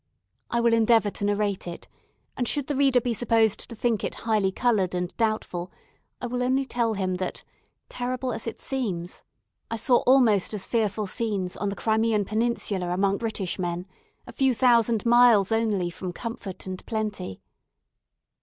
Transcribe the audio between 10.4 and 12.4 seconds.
as fearful scenes on the Crimean